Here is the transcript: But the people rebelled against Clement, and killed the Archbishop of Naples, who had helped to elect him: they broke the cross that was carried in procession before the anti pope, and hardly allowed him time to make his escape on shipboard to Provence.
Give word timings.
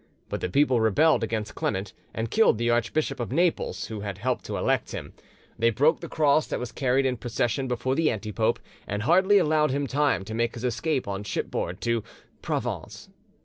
But 0.29 0.41
the 0.41 0.49
people 0.49 0.81
rebelled 0.81 1.23
against 1.23 1.53
Clement, 1.53 1.93
and 2.11 2.31
killed 2.31 2.57
the 2.57 2.71
Archbishop 2.71 3.19
of 3.19 3.31
Naples, 3.31 3.85
who 3.85 3.99
had 3.99 4.17
helped 4.17 4.43
to 4.45 4.57
elect 4.57 4.93
him: 4.93 5.13
they 5.59 5.69
broke 5.69 5.99
the 5.99 6.09
cross 6.09 6.47
that 6.47 6.57
was 6.59 6.71
carried 6.71 7.05
in 7.05 7.17
procession 7.17 7.67
before 7.67 7.93
the 7.93 8.09
anti 8.09 8.31
pope, 8.31 8.59
and 8.87 9.03
hardly 9.03 9.37
allowed 9.37 9.69
him 9.69 9.85
time 9.85 10.25
to 10.25 10.33
make 10.33 10.55
his 10.55 10.63
escape 10.63 11.07
on 11.07 11.23
shipboard 11.23 11.81
to 11.81 12.03
Provence. 12.41 13.09